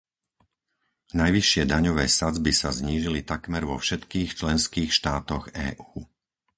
[1.21, 5.99] Najvyššie daňové sadzby sa znížili takmer vo všetkých členských štátoch EÚ.